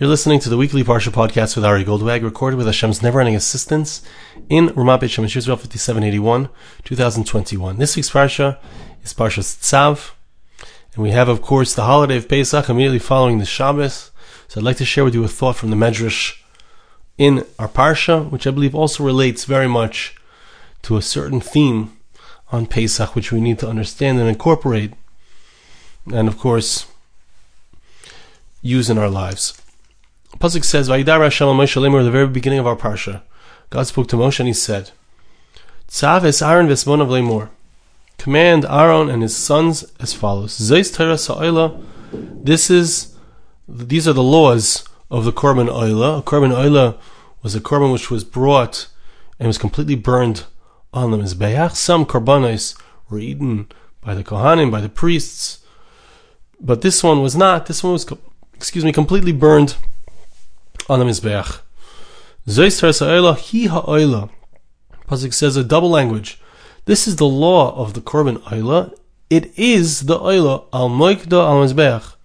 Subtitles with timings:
[0.00, 4.00] You're listening to the weekly Parsha podcast with Ari Goldwag, recorded with Hashem's never-ending assistance
[4.48, 6.48] in Ramat Beit Shemesh Yisrael 5781,
[6.84, 7.76] 2021.
[7.76, 8.56] This week's Parsha
[9.04, 10.12] is Parsha Tzav,
[10.94, 14.10] and we have, of course, the holiday of Pesach immediately following the Shabbos.
[14.48, 16.40] So I'd like to share with you a thought from the Medrash
[17.18, 20.16] in our Parsha, which I believe also relates very much
[20.80, 21.94] to a certain theme
[22.50, 24.94] on Pesach, which we need to understand and incorporate,
[26.10, 26.86] and of course,
[28.62, 29.59] use in our lives.
[30.38, 33.22] Pasuk says, "Vayidar Hashem Moshe Lemur." The very beginning of our parsha,
[33.68, 34.90] God spoke to Moshe and He said,
[35.88, 37.50] "Tzav es Aaron v'smonav lemur."
[38.16, 41.80] Command Aaron and his sons as follows: Zeis Torah Sa'ila.
[42.12, 43.14] This is,
[43.68, 46.18] these are the laws of the korban oila.
[46.18, 46.96] A korban oila
[47.42, 48.88] was a korban which was brought
[49.38, 50.44] and was completely burned
[50.92, 51.74] on the mizbeach.
[51.74, 52.76] Some korbanos
[53.08, 53.68] were eaten
[54.00, 55.58] by the kohanim, by the priests,
[56.60, 57.66] but this one was not.
[57.66, 58.06] This one was,
[58.54, 59.76] excuse me, completely burned
[60.90, 61.60] on the Mizbeach.
[62.48, 64.28] Zoyster Sa'ela Hi Ha'oila.
[65.08, 66.40] Pasuk says a double language.
[66.84, 68.92] This is the law of the Korban Oila.
[69.30, 72.16] It is the Oila al Moikda al Mizbeach,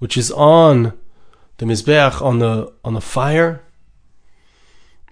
[0.00, 0.92] which is on
[1.58, 3.62] the Mizbeach, on the, on the fire,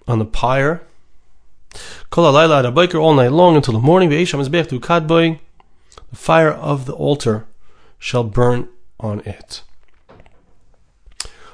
[0.05, 0.81] on the pyre.
[2.09, 4.09] Kol alayla ad all night long until the morning.
[4.09, 5.39] Ve'esh tu kadboy.
[6.09, 7.47] The fire of the altar
[7.97, 8.67] shall burn
[8.99, 9.63] on it.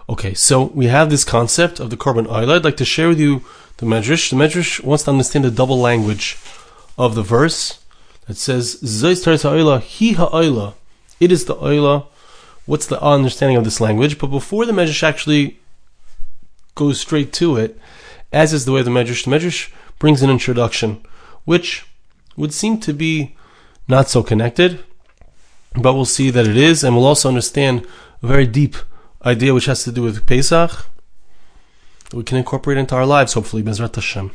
[0.10, 2.52] Okay, so we have this concept of the korban oil.
[2.52, 3.44] I'd like to share with you
[3.78, 4.32] the medrash.
[4.32, 6.36] The medrash wants to understand the double language
[6.98, 7.80] of the verse
[8.26, 10.74] that says "Zeis ha'oila ha'oila."
[11.20, 12.08] It is the oila.
[12.66, 14.18] What's the understanding of this language?
[14.18, 15.60] But before the medrash actually
[16.74, 17.80] goes straight to it,
[18.34, 21.06] as is the way of the medrash, the medrash brings an introduction,
[21.46, 21.86] which
[22.36, 23.36] would seem to be
[23.88, 24.84] not so connected,
[25.76, 27.86] but we'll see that it is, and we'll also understand
[28.24, 28.76] a very deep
[29.26, 30.86] idea which has to do with Pesach
[32.14, 34.32] we can incorporate into our lives, hopefully, Bezrat Hashem.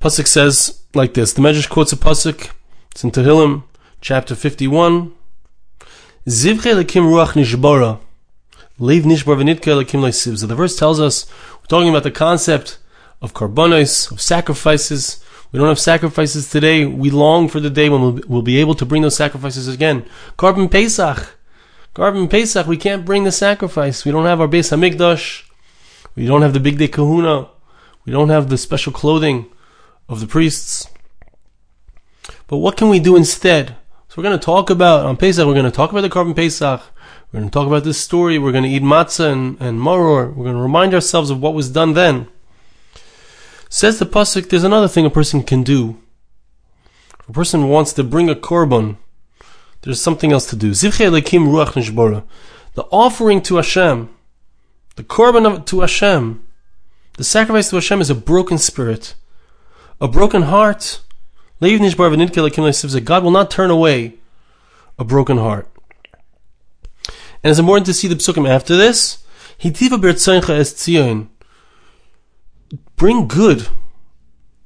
[0.00, 1.32] Pasuk says like this.
[1.32, 2.50] The Medrash quotes a Pasuk.
[2.90, 3.64] It's in Tehillim,
[4.00, 5.12] chapter 51.
[6.26, 8.00] Zivche lekim ruach.
[8.78, 10.38] Leave nishbar lekim leisiv.
[10.38, 11.30] So the verse tells us,
[11.60, 12.78] we're talking about the concept
[13.20, 15.22] of karbonos, of sacrifices.
[15.52, 16.86] We don't have sacrifices today.
[16.86, 20.06] We long for the day when we'll, be able to bring those sacrifices again.
[20.38, 21.37] Korban Pesach.
[21.98, 24.04] Korban Pesach, we can't bring the sacrifice.
[24.04, 25.42] We don't have our Beis Hamikdash.
[26.14, 27.48] We don't have the big day kahuna.
[28.04, 29.46] We don't have the special clothing
[30.08, 30.88] of the priests.
[32.46, 33.74] But what can we do instead?
[34.06, 36.36] So we're going to talk about, on Pesach, we're going to talk about the Korban
[36.36, 36.80] Pesach.
[37.32, 38.38] We're going to talk about this story.
[38.38, 40.32] We're going to eat matzah and, and maror.
[40.32, 42.28] We're going to remind ourselves of what was done then.
[43.68, 46.00] Says the Pasuk, there's another thing a person can do.
[47.18, 48.98] If a person wants to bring a korban,
[49.82, 50.74] there's something else to do.
[50.74, 51.24] The
[52.90, 54.08] offering to Hashem,
[54.96, 56.44] the korban to Hashem,
[57.16, 59.14] the sacrifice to Hashem is a broken spirit,
[60.00, 61.00] a broken heart.
[61.60, 64.14] God will not turn away
[64.98, 65.68] a broken heart.
[67.42, 69.24] And it's important to see the psukim after this.
[72.96, 73.68] Bring good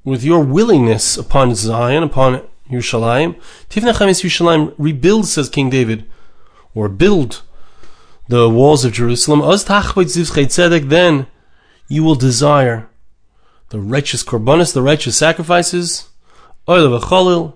[0.04, 3.40] with your willingness upon Zion, upon Yerushalayim.
[3.70, 4.74] Tivnachem is Yerushalayim.
[4.78, 6.04] Rebuild, says King David,
[6.74, 7.42] or build
[8.28, 9.40] the walls of Jerusalem.
[10.88, 11.26] Then
[11.88, 12.88] you will desire
[13.68, 16.08] the righteous korbanos, the righteous sacrifices,
[16.68, 17.54] oil of a korban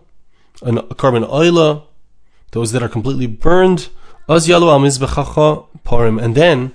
[0.63, 1.85] oila,
[2.53, 3.89] those that are completely burned.
[4.29, 4.81] Az yalu al
[5.85, 6.23] parim.
[6.23, 6.75] And then,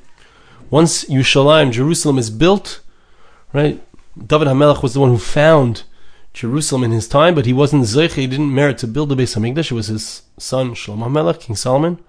[0.69, 2.79] once Yerushalayim, Jerusalem is built,
[3.51, 3.83] right?
[4.17, 5.83] David HaMelech was the one who found
[6.33, 9.35] Jerusalem in his time, but he wasn't Zeich, he didn't merit to build the Beis
[9.35, 9.71] Hamikdash.
[9.71, 11.99] It was his son Shlomo Melech, King Solomon.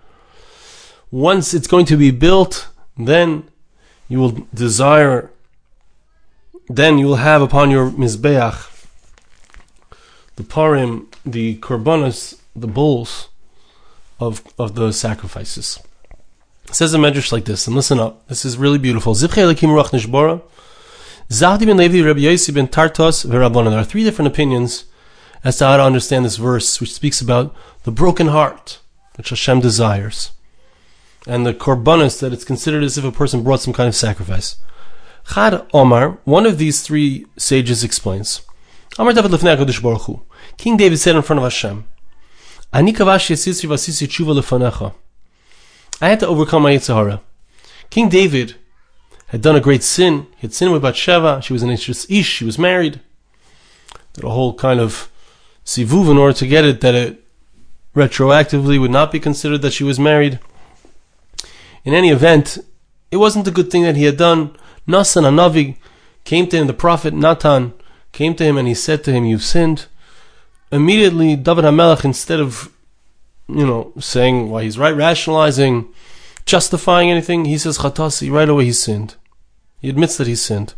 [1.10, 3.44] Once it's going to be built, then
[4.09, 5.31] you will desire,
[6.69, 8.69] then you will have upon your Mizbeach
[10.37, 13.28] the parim, the korbanos, the bulls
[14.19, 15.78] of, of the sacrifices.
[16.65, 18.27] It says a medrash like this, and listen up.
[18.28, 19.15] This is really beautiful.
[21.32, 23.70] Zahdi ben Levi, Rabbi Yossi ben Tartos, Verabbanan.
[23.70, 24.84] There are three different opinions
[25.43, 28.81] as to how to understand this verse, which speaks about the broken heart,
[29.17, 30.32] which Hashem desires,
[31.26, 34.56] and the korbanos, that it's considered as if a person brought some kind of sacrifice.
[35.32, 38.43] Chad Omar, one of these three sages explains,
[38.99, 40.20] Amar David Lefnei HaKadosh Baruch Hu,
[40.58, 41.87] King David said in front of Hashem,
[42.75, 44.93] Ani kavash yesisri vasisi tshuva lefanecha.
[45.99, 47.23] I had to overcome my Yitzhahara.
[47.88, 48.56] King David
[49.32, 50.26] had done a great sin.
[50.37, 51.40] He had sinned with Bathsheba.
[51.43, 52.06] She was an Ish.
[52.08, 53.00] She was married.
[54.12, 55.11] Did a whole kind of
[55.64, 57.25] sivuv in order to get it that it
[57.96, 60.38] retroactively would not be considered that she was married.
[61.84, 62.58] In any event,
[63.11, 64.56] It wasn't a good thing that he had done.
[64.88, 65.76] Nasan Anavi
[66.25, 67.75] came to him, the prophet Natan
[68.12, 69.87] came to him and he said to him, You've sinned.
[70.70, 72.73] Immediately, David HaMelech, instead of,
[73.49, 75.93] you know, saying why he's right, rationalizing,
[76.46, 79.17] justifying anything, he says, Chatasi, right away he sinned.
[79.82, 80.75] He admits that he sinned.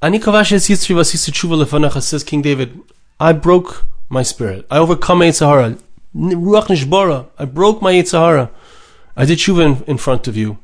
[0.00, 2.80] Ani says King David,
[3.20, 4.66] I broke my spirit.
[4.70, 5.78] I overcome Yitzhahara.
[6.16, 7.28] Ruach Nishbara.
[7.38, 8.50] I broke my Yitzhahara.
[9.16, 10.58] I did tshuva in, in front of you.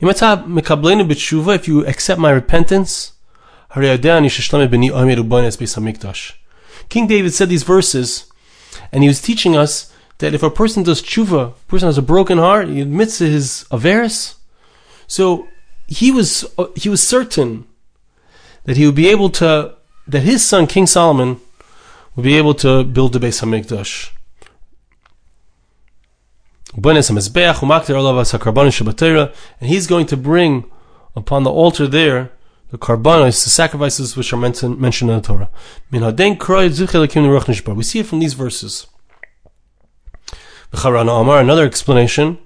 [0.00, 3.12] If you accept my repentance,
[6.88, 8.32] King David said these verses,
[8.92, 12.02] and he was teaching us that if a person does tshuva, a person has a
[12.02, 14.36] broken heart, he admits his averis.
[15.06, 15.48] So
[15.94, 17.66] he was uh, he was certain
[18.64, 19.74] that he would be able to
[20.06, 21.40] that his son King Solomon
[22.14, 24.10] would be able to build the Beis Hamikdash.
[29.60, 30.64] And he's going to bring
[31.14, 32.32] upon the altar there
[32.70, 35.48] the karbanos, the sacrifices which are mentioned, mentioned in the Torah.
[37.76, 38.88] We see it from these verses.
[40.72, 42.38] Another explanation.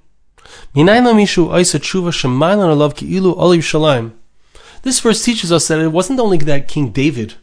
[4.82, 7.34] This verse teaches us that it wasn't only that King David,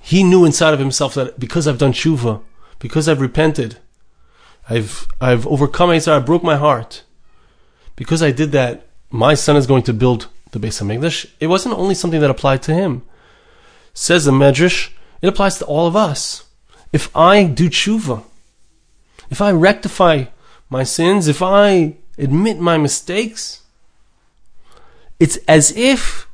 [0.00, 2.40] he knew inside of himself that because I've done tshuva,
[2.78, 3.78] because I've repented,
[4.68, 7.02] I've I've overcome Yitzhar, I broke my heart.
[7.96, 10.80] Because I did that, my son is going to build the base.
[10.80, 11.30] Beis Hamikdash.
[11.40, 13.02] It wasn't only something that applied to him.
[13.94, 14.90] Says the Medrash,
[15.22, 16.44] it applies to all of us.
[16.92, 18.22] If I do tshuva,
[19.30, 20.26] if I rectify
[20.68, 23.62] my sins, if I admit my mistakes,
[25.18, 26.26] it's as if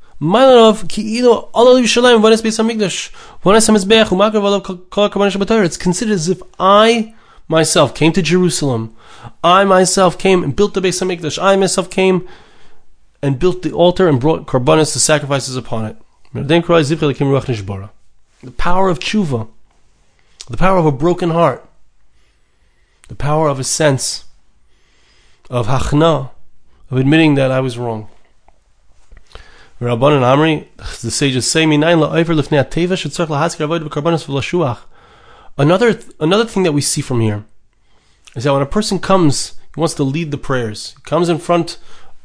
[5.64, 7.14] it's considered as if I
[7.49, 8.94] myself came to Jerusalem.
[9.43, 11.43] I myself came and built the Beis Hamikdash.
[11.43, 12.29] I myself came
[13.20, 15.96] and built the altar and brought karbanis, the sacrifices upon it.
[18.43, 19.49] The power of tshuva,
[20.49, 21.69] the power of a broken heart,
[23.08, 24.25] the power of a sense
[25.52, 26.31] of hachna,
[26.90, 28.08] of admitting that I was wrong.
[29.81, 30.66] Rabban and Amri,
[31.02, 31.64] the sages say,
[35.58, 37.44] Another another thing that we see from here
[38.34, 40.94] is that when a person comes, he wants to lead the prayers.
[40.96, 41.78] He comes in front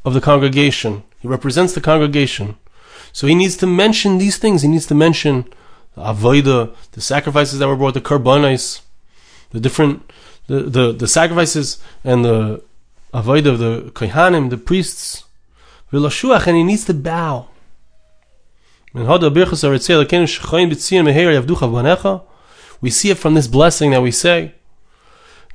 [0.06, 1.04] of the congregation.
[1.20, 2.56] He represents the congregation.
[3.12, 4.62] So he needs to mention these things.
[4.62, 5.54] He needs to mention
[5.96, 8.82] the avoida, the sacrifices that were brought, the karbanis,
[9.50, 10.10] the different
[10.48, 12.64] the, the, the sacrifices and the
[13.22, 15.26] avoida of the kohanim, the priests.
[15.92, 17.50] And he needs to bow.
[18.94, 19.06] We
[22.90, 24.54] see it from this blessing that we say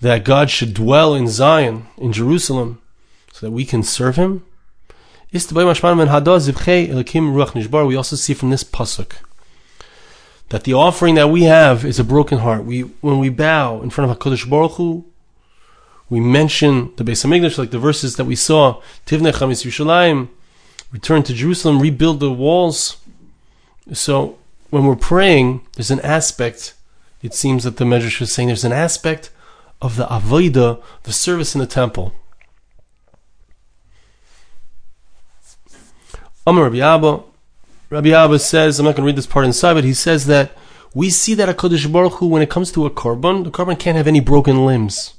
[0.00, 2.82] that God should dwell in Zion, in Jerusalem,
[3.32, 4.44] so that we can serve Him.
[5.32, 5.54] We also
[8.16, 9.12] see from this pasuk
[10.50, 12.64] that the offering that we have is a broken heart.
[12.64, 15.06] We, when we bow in front of Hakadosh Baruch Hu,
[16.12, 18.82] we mention the Beis Hamikdash, like the verses that we saw.
[19.06, 20.28] Tivnei Chamis Yerushalayim,
[20.90, 22.98] return to Jerusalem, rebuild the walls.
[23.94, 24.38] So
[24.68, 26.74] when we're praying, there's an aspect
[27.22, 29.30] it seems that the Medrash is saying there's an aspect
[29.80, 32.12] of the avoida, the service in the temple.
[36.46, 37.22] Amar Rabbi Abba,
[37.88, 40.52] Rabbi Abba says, I'm not going to read this part inside, but he says that
[40.92, 43.96] we see that Hakadosh Baruch Hu, when it comes to a korban, the korban can't
[43.96, 45.14] have any broken limbs.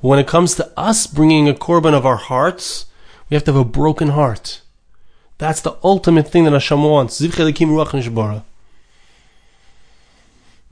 [0.00, 2.86] When it comes to us bringing a korban of our hearts,
[3.28, 4.62] we have to have a broken heart.
[5.38, 7.22] That's the ultimate thing that Hashem wants.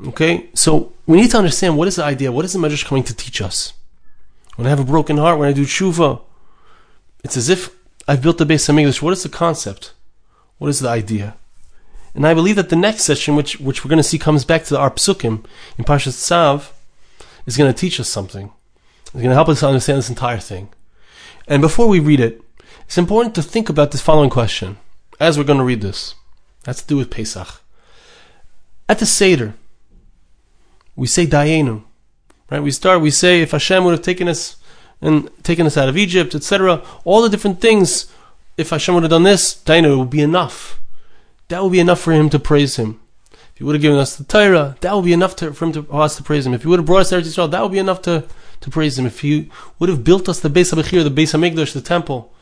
[0.06, 2.32] Okay, so we need to understand what is the idea.
[2.32, 3.72] What is the Medrash coming to teach us?
[4.56, 6.20] When I have a broken heart, when I do tshuva,
[7.24, 7.74] it's as if
[8.06, 9.02] I've built the Beis English.
[9.02, 9.92] What is the concept?
[10.58, 11.36] What is the idea?
[12.14, 14.64] And I believe that the next session, which which we're going to see, comes back
[14.64, 15.44] to our psukim
[15.76, 16.72] in Parshas Tzav,
[17.46, 18.52] is going to teach us something.
[19.08, 20.68] It's going to help us understand this entire thing.
[21.46, 22.42] And before we read it,
[22.82, 24.76] it's important to think about this following question
[25.18, 26.14] as we're going to read this.
[26.64, 27.62] That's to do with Pesach.
[28.88, 29.54] At the Seder,
[30.94, 31.84] we say Dayenu.
[32.50, 32.62] Right?
[32.62, 34.56] We start, we say if Hashem would have taken us
[35.00, 38.12] and taken us out of Egypt, etc., all the different things,
[38.58, 40.80] if Hashem would have done this, Dayenu, would be enough.
[41.48, 43.00] That would be enough for him to praise him.
[43.32, 45.72] If he would have given us the Torah, that would be enough to, for him
[45.72, 46.52] to, for us to praise him.
[46.52, 48.24] If he would have brought us to Eretz that would be enough to,
[48.60, 49.06] to praise him.
[49.06, 52.32] If he would have built us the Beis HaBechir, the Beis HaMikdash, the temple,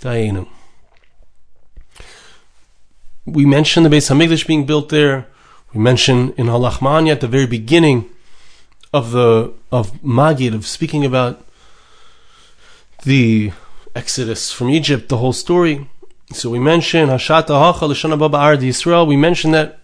[0.00, 0.48] Dayenu.
[3.24, 5.26] We mentioned the Beis HaMikdash being built there.
[5.72, 8.08] We mention in Halachmanya at the very beginning
[8.92, 11.44] of the of Magid of speaking about
[13.04, 13.52] the
[13.94, 15.88] Exodus from Egypt, the whole story.
[16.32, 19.06] So we mentioned Hashata Hacha Lashana Baba Ard Yisrael.
[19.06, 19.80] We mentioned that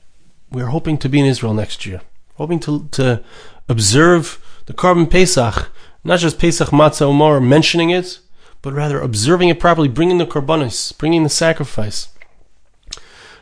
[0.50, 2.00] we're hoping to be in Israel next year,
[2.36, 3.22] hoping to to
[3.68, 5.70] observe the Korban Pesach,
[6.04, 8.18] not just Pesach Matzah Umar mentioning it,
[8.60, 12.08] but rather observing it properly, bringing the korbanos, bringing the sacrifice.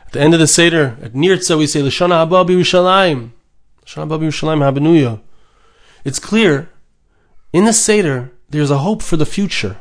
[0.07, 3.29] At the end of the Seder, at Nirtza, we say, Lashana Haba B'Yerushalayim.
[3.85, 5.21] Lashana Haba B'Yerushalayim Habanuya.
[6.03, 6.69] It's clear,
[7.53, 9.77] in the Seder, there's a hope for the future.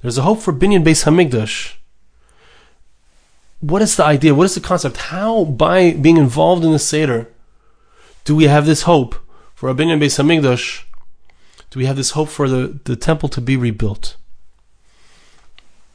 [0.00, 1.74] There's a hope for Binyan Beis Hamikdash.
[3.60, 4.34] What is the idea?
[4.34, 4.96] What is the concept?
[4.96, 7.28] How, by being involved in the Seder,
[8.24, 9.14] do we have this hope
[9.62, 10.82] for a Binyan Beis Hamikdash?
[11.70, 14.16] Do we have this hope for the, the temple to be rebuilt?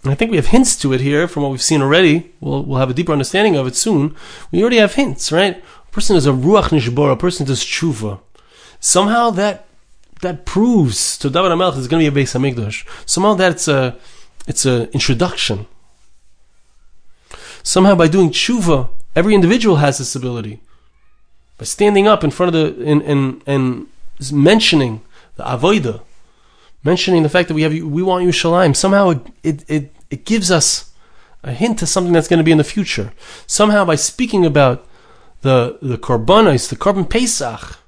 [0.03, 2.31] And I think we have hints to it here from what we've seen already.
[2.39, 4.15] We'll, we'll have a deeper understanding of it soon.
[4.53, 5.61] We already have hints, right?
[5.85, 8.21] A person is a ruach nishbor, a person does tshuva.
[8.79, 9.65] Somehow that
[10.21, 12.87] that proves to David HaMelech is going to be a Beis Hamikdash.
[13.05, 13.97] Somehow that's a
[14.47, 15.67] it's an introduction.
[17.63, 20.61] Somehow by doing tshuva, every individual has this ability.
[21.57, 23.87] By standing up in front of the and and, and
[24.31, 25.01] mentioning
[25.35, 26.01] the avoida,
[26.83, 30.51] mentioning the fact that we have we want Yerushalayim, somehow it, it, it, it gives
[30.51, 30.91] us
[31.43, 33.13] a hint to something that's going to be in the future.
[33.45, 34.85] Somehow by speaking about
[35.41, 37.79] the the korbanos, the korban pesach,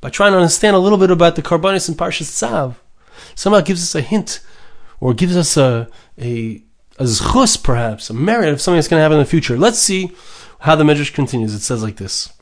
[0.00, 2.76] by trying to understand a little bit about the korbanos in Parshas Tzav,
[3.34, 4.40] somehow gives us a hint
[5.00, 6.62] or gives us a a
[6.98, 9.56] a zchus perhaps, a merit of something that's going to happen in the future.
[9.56, 10.12] Let's see
[10.60, 11.54] how the Medrash continues.
[11.54, 12.32] It says like this.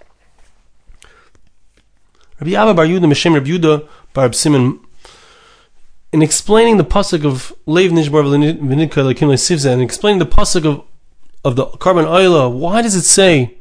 [2.40, 4.80] Rabbi Abba Bar Yudah Meshem Rabbi Yudah Bar Simon
[6.12, 10.84] in explaining the pasuk of Leiv Nishbar V'Nidka Lekim Sivza and explaining the pasuk of
[11.44, 13.54] of the korban oila, why does it say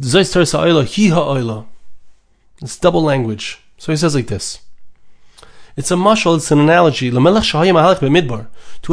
[0.00, 1.66] Zayis Teres Ha'oila Hi Ha'oila?
[2.62, 3.60] It's double language.
[3.78, 4.60] So he says like this.
[5.76, 7.10] It's a mashal, it's an analogy.
[7.10, 7.18] To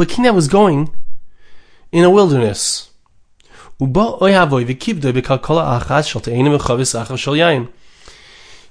[0.02, 0.94] a king that was going
[1.92, 2.90] in a wilderness.
[3.80, 4.18] Uba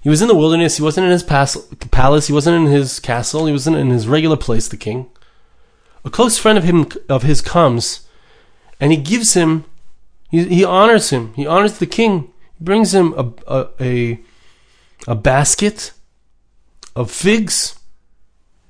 [0.01, 0.77] He was in the wilderness.
[0.77, 2.27] He wasn't in his palace.
[2.27, 3.45] He wasn't in his castle.
[3.45, 5.09] He wasn't in his regular place, the king.
[6.03, 8.07] A close friend of him of his comes,
[8.79, 9.65] and he gives him,
[10.31, 11.33] he, he honors him.
[11.35, 12.33] He honors the king.
[12.57, 14.19] He brings him a, a, a,
[15.07, 15.93] a basket
[16.95, 17.79] of figs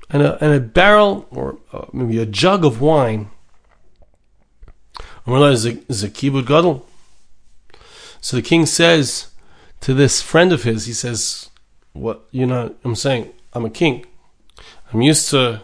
[0.09, 3.31] and a, and a barrel or uh, maybe a jug of wine.
[4.97, 6.85] And we're like, kibbutz gadol?
[8.19, 9.30] So the king says,
[9.81, 11.49] to this friend of his, he says,
[11.93, 12.75] "What you know?
[12.83, 14.05] I'm saying I'm a king.
[14.93, 15.61] I'm used to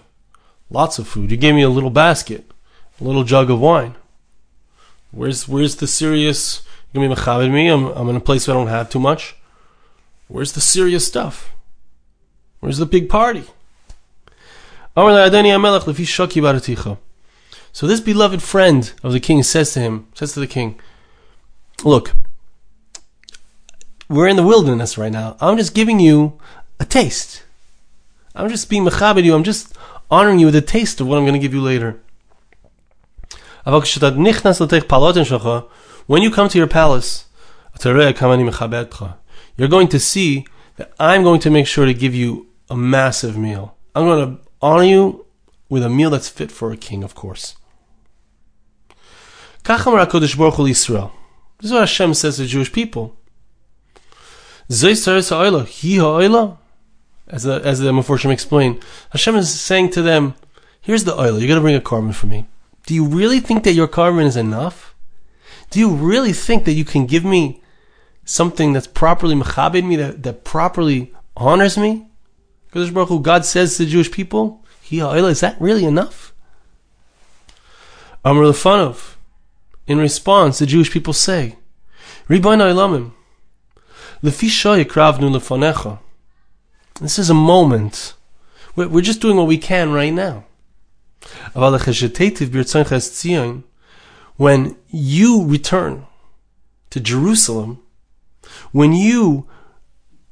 [0.70, 1.32] lots of food.
[1.32, 2.52] You gave me a little basket,
[3.00, 3.96] a little jug of wine.
[5.12, 6.62] Where's where's the serious?
[6.92, 7.68] You're gonna be mechabed me.
[7.68, 9.36] I'm I'm in a place where I don't have too much.
[10.28, 11.52] Where's the serious stuff?
[12.60, 13.44] Where's the big party?"
[17.72, 20.80] So this beloved friend of the king says to him, says to the king,
[21.84, 22.16] Look,
[24.10, 25.36] we're in the wilderness right now.
[25.40, 26.40] I'm just giving you
[26.80, 27.44] a taste.
[28.36, 29.36] I'm just being mechabed you.
[29.36, 29.76] I'm just
[30.10, 32.00] honoring you with a taste of what I'm going to give you later.
[36.06, 37.26] When you come to your palace,
[37.84, 40.46] you're going to see
[40.78, 43.76] that I'm going to make sure to give you a massive meal.
[43.94, 45.26] I'm going to honor you
[45.70, 47.56] with a meal that's fit for a king, of course.
[51.60, 53.18] This is what Hashem says to the Jewish people.
[54.70, 54.90] As the,
[57.64, 60.36] as the Meforshim explained, Hashem is saying to them,
[60.82, 62.46] here's the oil, you're going to bring a korban for me.
[62.86, 64.96] Do you really think that your korban is enough?
[65.70, 67.62] Do you really think that you can give me
[68.24, 72.08] something that's properly mechabed me, that, that properly honors me?
[72.68, 76.34] Because Baruch Hu, God says to the Jewish people, is that really enough?
[78.24, 79.16] Amr Lefanov.
[79.86, 81.58] In response, the Jewish people say,
[82.28, 83.14] Ribbon Ilamim,
[87.02, 88.14] this is a moment.
[88.76, 90.46] We're just doing what we can right now.
[94.38, 96.06] When you return
[96.90, 97.80] to Jerusalem,
[98.72, 99.48] when you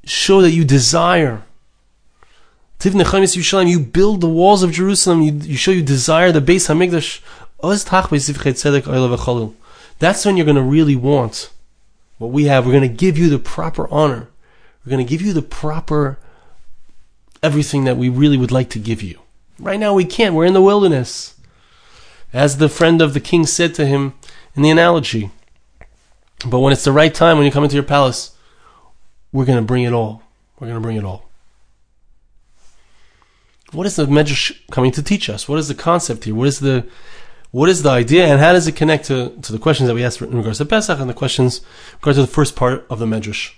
[0.04, 1.44] show that you desire,
[2.84, 7.22] you build the walls of Jerusalem, you, you show you desire the Beis Hamikdash,
[10.00, 11.50] that's when you're going to really want
[12.18, 14.30] what we have, we're going to give you the proper honor.
[14.86, 16.18] We're going to give you the proper
[17.44, 19.20] everything that we really would like to give you.
[19.60, 20.36] Right now we can't.
[20.36, 21.36] We're in the wilderness.
[22.34, 24.14] As the friend of the king said to him
[24.56, 25.32] in the analogy.
[26.46, 28.36] But when it's the right time, when you come into your palace,
[29.32, 30.24] we're going to bring it all.
[30.60, 31.30] We're going to bring it all.
[33.72, 35.50] what is the Medrash coming to teach us?
[35.50, 36.36] What is the concept here?
[36.36, 36.88] What is the
[37.56, 40.04] what is the idea, and how does it connect to, to the questions that we
[40.04, 43.00] asked in regards to Pesach and the questions in regards to the first part of
[43.00, 43.54] the Medrash?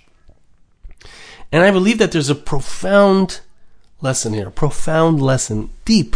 [1.50, 3.40] And I believe that there's a profound
[4.00, 6.14] lesson here, profound lesson, deep.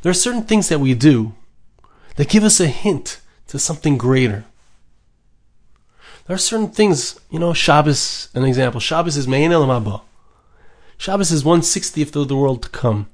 [0.00, 1.34] There are certain things that we do
[2.16, 4.46] that give us a hint to something greater.
[6.26, 8.80] There are certain things, you know, Shabbos, an example.
[8.80, 10.00] Shabbos is Mein Haba.
[10.96, 13.10] Shabbos is 160th of the world to come.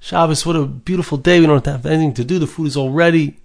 [0.00, 1.40] Shabbos, what a beautiful day.
[1.40, 2.38] We don't have anything to do.
[2.38, 3.38] The food is all ready.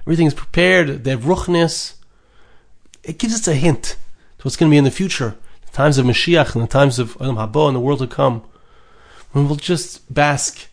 [0.00, 1.04] Everything is prepared.
[1.04, 1.94] They have ruchnis.
[3.02, 3.96] It gives us a hint
[4.38, 5.36] to what's going to be in the future.
[5.66, 8.42] The times of Mashiach and the times of Olam Haba and the world to come.
[9.32, 10.68] When we'll just bask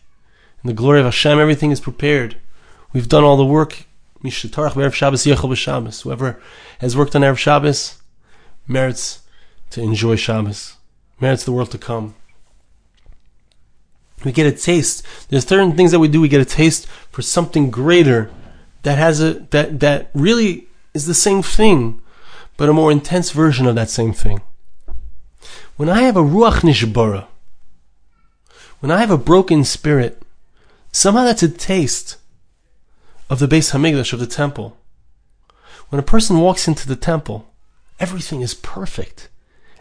[0.62, 1.38] in the glory of Hashem.
[1.38, 2.36] Everything is prepared.
[2.92, 3.84] We've done all the work.
[4.22, 4.40] Whoever
[6.78, 8.02] has worked on Erev Shabbos
[8.68, 9.22] merits
[9.70, 10.76] to enjoy Shabbos,
[11.18, 12.14] merits the world to come.
[14.24, 15.04] We get a taste.
[15.28, 16.20] There's certain things that we do.
[16.20, 18.30] We get a taste for something greater
[18.82, 22.00] that has a that that really is the same thing,
[22.56, 24.42] but a more intense version of that same thing.
[25.76, 27.26] When I have a ruach nishbara,
[28.80, 30.22] when I have a broken spirit,
[30.92, 32.16] somehow that's a taste
[33.30, 34.76] of the Beis Hamikdash of the temple.
[35.88, 37.46] When a person walks into the temple,
[37.98, 39.28] everything is perfect.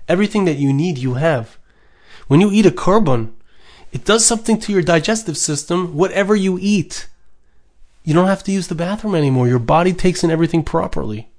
[0.07, 1.57] Everything that you need, you have.
[2.27, 3.31] When you eat a korban,
[3.91, 7.07] it does something to your digestive system, whatever you eat.
[8.03, 9.47] You don't have to use the bathroom anymore.
[9.47, 11.29] Your body takes in everything properly,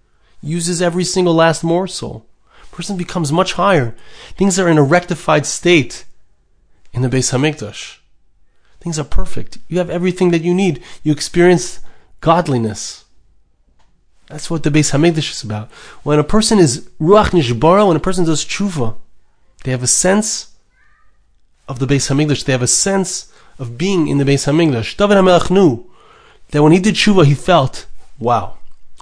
[0.43, 2.27] uses every single last morsel.
[2.73, 3.95] Person becomes much higher.
[4.37, 6.05] Things are in a rectified state
[6.93, 7.99] in the Beis Hamikdash.
[8.81, 9.59] Things are perfect.
[9.69, 10.83] You have everything that you need.
[11.03, 11.81] You experience
[12.21, 13.05] godliness.
[14.29, 15.71] That's what the Beis Hamikdash is about.
[16.03, 18.97] When a person is ruach nishbara, when a person does tshuva,
[19.65, 20.50] they have a sense
[21.71, 22.45] of the Beis Hamikdash.
[22.45, 24.97] They have a sense of being in the Beis Hamikdash.
[24.97, 25.89] David HaMelech knew
[26.49, 27.87] that when he did tshuva, he felt,
[28.19, 28.59] wow,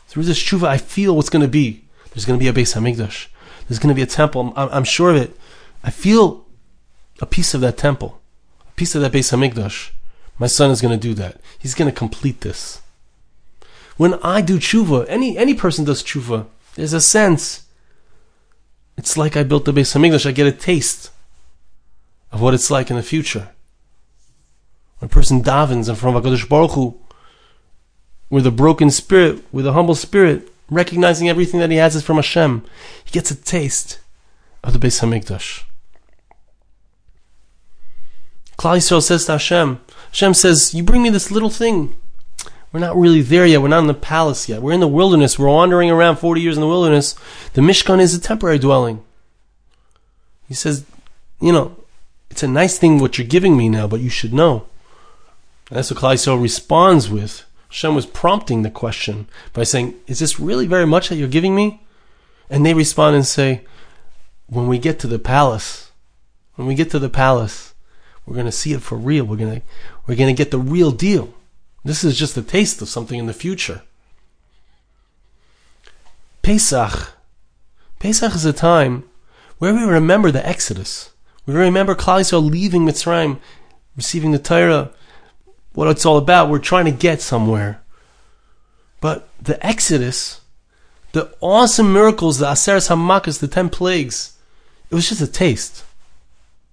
[0.06, 1.84] through this tshuva, I feel what's going to be.
[2.10, 3.28] There's going to be a Beis Hamikdash.
[3.66, 4.52] There's going to be a temple.
[4.54, 5.34] I'm, I'm sure of it.
[5.82, 6.44] I feel
[7.20, 8.20] a piece of that temple,
[8.68, 9.90] a piece of that Beis Hamikdash.
[10.38, 11.40] My son is going to do that.
[11.58, 12.82] He's going to complete this.
[13.96, 17.66] When I do tshuva, any any person does tshuva, there's a sense.
[18.96, 20.26] It's like I built the Beis Hamikdash.
[20.26, 21.10] I get a taste
[22.32, 23.50] of what it's like in the future.
[24.98, 26.98] When a person davens in front of Hakadosh Baruch Hu,
[28.30, 32.16] with a broken spirit, with a humble spirit, recognizing everything that he has is from
[32.16, 32.64] Hashem,
[33.04, 34.00] he gets a taste
[34.62, 35.64] of the Beis Hamikdash.
[38.58, 41.94] Klal Yisrael says to Hashem, Hashem says, "You bring me this little thing."
[42.72, 43.62] We're not really there yet.
[43.62, 44.60] We're not in the palace yet.
[44.60, 45.38] We're in the wilderness.
[45.38, 47.14] We're wandering around 40 years in the wilderness.
[47.54, 49.02] The Mishkan is a temporary dwelling.
[50.48, 50.84] He says,
[51.40, 51.77] you know,
[52.30, 54.66] it's a nice thing what you're giving me now, but you should know.
[55.68, 57.44] And that's what Klal responds with.
[57.68, 61.54] Hashem was prompting the question by saying, is this really very much that you're giving
[61.54, 61.82] me?
[62.48, 63.62] And they respond and say,
[64.46, 65.90] when we get to the palace,
[66.54, 67.74] when we get to the palace,
[68.24, 69.24] we're going to see it for real.
[69.24, 69.62] We're to,
[70.06, 71.34] we're to get the real deal.
[71.84, 73.82] This is just a taste of something in the future.
[76.42, 77.12] Pesach.
[77.98, 79.04] Pesach is a time
[79.58, 81.10] where we remember the Exodus.
[81.48, 83.38] We remember Klal Yisrael leaving Mitzrayim,
[83.96, 84.90] receiving the Torah,
[85.72, 86.50] what it's all about.
[86.50, 87.80] We're trying to get somewhere.
[89.00, 90.42] But the Exodus,
[91.12, 94.36] the awesome miracles, the Aseres Hamakas, the ten plagues,
[94.90, 95.84] it was just a taste.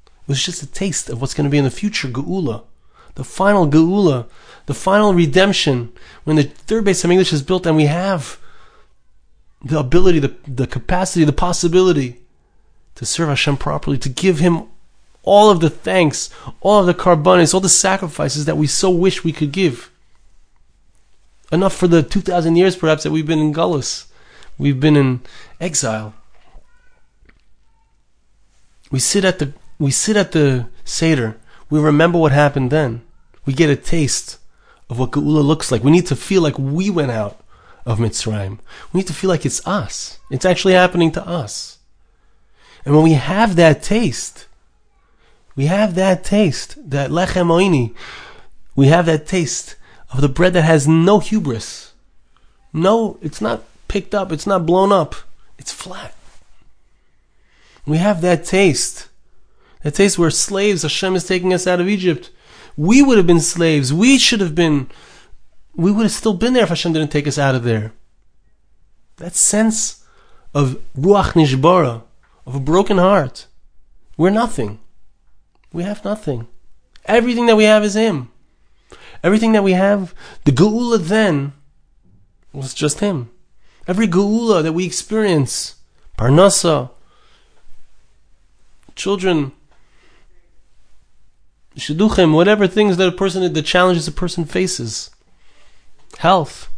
[0.05, 2.63] It was just a taste of what's going to be in the future Geula.
[3.13, 4.27] The final Geula
[4.65, 8.39] the final redemption, when the third Beis Hamikdash is built and we have
[9.63, 12.24] the ability, the, the capacity, the possibility
[12.95, 14.63] to serve Hashem properly, to give Him
[15.23, 16.29] all of the thanks,
[16.61, 19.91] all of the korbanos, all the sacrifices that we so wish we could give.
[21.51, 24.05] Enough for the 2,000 years perhaps that we've been in Gullus.
[24.57, 25.21] We've been in
[25.59, 26.13] exile.
[28.91, 31.37] We sit at the we sit at the Seder.
[31.69, 33.01] We remember what happened then.
[33.45, 34.37] We get a taste
[34.89, 35.83] of what Geula looks like.
[35.83, 37.43] We need to feel like we went out
[37.85, 38.59] of Mitzrayim.
[38.93, 40.19] We need to feel like it's us.
[40.31, 41.74] It's actually happening to us.
[42.85, 44.47] And when we have that taste,
[45.55, 47.95] we have that taste, that lechem oini,
[48.75, 49.75] we have that taste
[50.11, 51.93] of the bread that has no hubris.
[52.71, 55.15] No, it's not picked up, it's not blown up,
[55.57, 56.15] it's flat.
[57.85, 59.09] We have that taste.
[59.83, 62.31] That taste where slaves, Hashem is taking us out of Egypt.
[62.75, 63.93] We would have been slaves.
[63.93, 64.89] We should have been,
[65.75, 67.93] we would have still been there if Hashem didn't take us out of there.
[69.17, 70.03] That sense
[70.53, 72.01] of ruach nishbara,
[72.45, 73.47] of a broken heart.
[74.17, 74.79] We're nothing.
[75.73, 76.47] We have nothing.
[77.05, 78.31] Everything that we have is Him.
[79.23, 81.53] Everything that we have, the Geula then
[82.53, 83.29] was just Him.
[83.87, 85.75] Every Geula that we experience,
[86.17, 86.91] Parnasa,
[88.95, 89.51] children,
[91.75, 95.11] Shidduchim, whatever things that a person, the challenges a person faces,
[96.19, 96.69] health,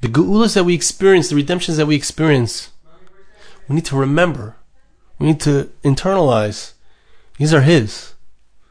[0.00, 2.70] the Geulas that we experience, the redemptions that we experience,
[3.68, 4.56] we need to remember.
[5.18, 6.72] We need to internalize.
[7.36, 8.14] These are His.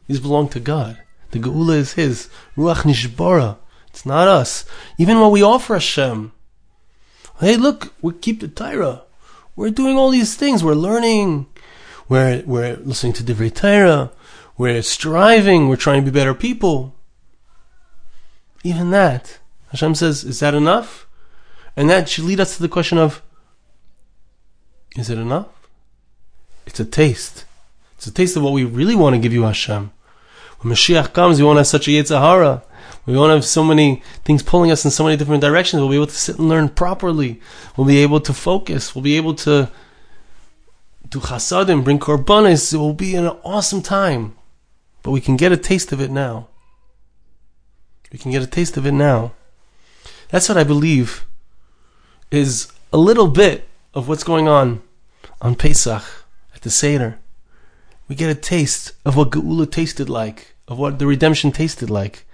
[0.08, 0.98] These belong to God.
[1.32, 2.30] The Geula is His.
[2.56, 3.58] Ruach Nishbara.
[3.88, 4.66] It's not us.
[4.98, 6.32] Even when we offer Hashem,
[7.40, 9.04] hey, look, we keep the Torah.
[9.56, 10.64] We're doing all these things.
[10.64, 11.48] We're learning.
[12.08, 14.12] We're, we're listening to Divrei Torah.
[14.58, 15.68] We're striving.
[15.68, 16.96] We're trying to be better people.
[18.64, 19.40] Even that.
[19.72, 21.08] Hashem says, is that enough?
[21.76, 23.22] And that should lead us to the question of,
[24.98, 25.48] is it enough?
[26.66, 27.46] It's a taste.
[27.96, 29.92] It's a taste of what we really want to give you, Hashem.
[30.60, 32.64] When Mashiach comes, we won't have such a Yetzirah.
[33.06, 35.80] We won't have so many things pulling us in so many different directions.
[35.80, 37.40] We'll be able to sit and learn properly.
[37.76, 38.94] We'll be able to focus.
[38.94, 39.72] We'll be able to
[41.08, 42.74] do chasadim, bring korbanis.
[42.74, 44.36] It will be an awesome time.
[45.04, 46.50] But we can get a taste of it now.
[48.12, 49.34] We can get a taste of it now.
[50.30, 51.26] That's what I believe
[52.30, 54.82] is a little bit of what's going on
[55.42, 56.04] on Pesach
[56.56, 57.20] at the Seder.
[58.08, 62.26] We get a taste of what Geula tasted like, of what the redemption tasted like.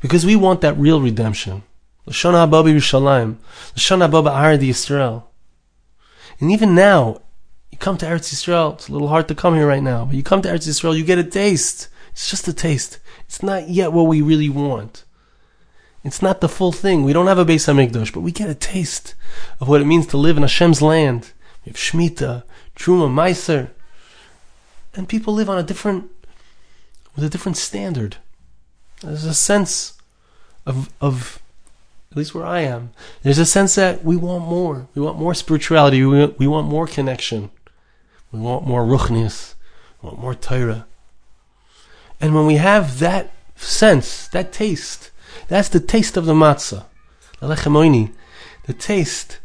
[0.00, 1.62] Because we want that real redemption.
[2.06, 3.36] L'shon haba Yerushalayim.
[3.76, 5.24] L'shon haba ba'ar Yisrael.
[6.40, 7.20] And even now,
[7.70, 10.16] you come to Eretz Yisrael, it's a little hard to come here right now, but
[10.16, 11.88] you come to Eretz Yisrael, you get a taste.
[12.10, 12.98] It's just a taste.
[13.26, 15.04] It's not yet what we really want.
[16.04, 17.04] It's not the full thing.
[17.04, 19.14] We don't have a Beis Hamikdash, but we get a taste
[19.60, 21.32] of what it means to live in Hashem's land.
[21.64, 22.42] We have Shemitah,
[22.76, 23.70] Truma, Meiser,
[24.94, 26.10] and people live on a different,
[27.14, 28.16] with a different standard.
[29.00, 29.94] There's a sense
[30.66, 31.40] of, of,
[32.10, 32.90] at least where I am,
[33.22, 34.86] there's a sense that we want more.
[34.94, 36.04] We want more spirituality.
[36.04, 37.50] We we want more connection.
[38.30, 39.54] We want more ruchnius.
[40.00, 40.86] We want more Torah.
[42.20, 45.10] And when we have that sense, that taste,
[45.48, 46.84] that's the taste of the matzah.
[47.40, 49.38] The taste,